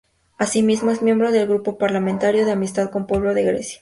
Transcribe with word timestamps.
Asimismo 0.39 0.89
es 0.89 1.03
Miembro 1.03 1.29
del 1.29 1.47
Grupo 1.47 1.77
Parlamentario 1.77 2.43
de 2.43 2.53
Amistad 2.53 2.89
con 2.89 3.03
el 3.03 3.07
Pueblo 3.07 3.35
de 3.35 3.43
Grecia. 3.43 3.69